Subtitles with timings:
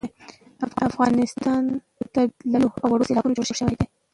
[0.59, 1.63] د افغانستان
[2.15, 3.87] طبیعت له لویو او وړو سیلابونو جوړ شوی دی.